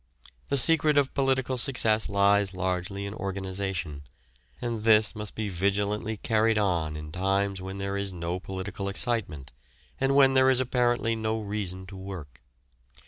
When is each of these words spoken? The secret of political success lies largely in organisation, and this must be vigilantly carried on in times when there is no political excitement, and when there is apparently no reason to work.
The 0.49 0.57
secret 0.57 0.97
of 0.97 1.13
political 1.13 1.59
success 1.59 2.09
lies 2.09 2.55
largely 2.55 3.05
in 3.05 3.13
organisation, 3.13 4.01
and 4.59 4.81
this 4.81 5.13
must 5.15 5.35
be 5.35 5.47
vigilantly 5.47 6.17
carried 6.17 6.57
on 6.57 6.95
in 6.95 7.11
times 7.11 7.61
when 7.61 7.77
there 7.77 7.97
is 7.97 8.11
no 8.11 8.39
political 8.39 8.89
excitement, 8.89 9.51
and 9.99 10.15
when 10.15 10.33
there 10.33 10.49
is 10.49 10.59
apparently 10.59 11.15
no 11.15 11.39
reason 11.39 11.85
to 11.85 11.95
work. 11.95 12.41